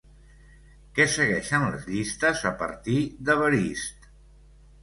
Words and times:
Què 0.99 1.05
segueixen 1.15 1.65
les 1.67 1.85
llistes 1.91 2.43
a 2.51 2.55
partir 2.63 2.97
d'Evarist? 3.29 4.11